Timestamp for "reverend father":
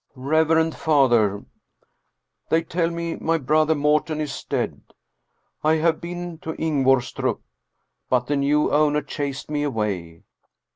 0.15-1.45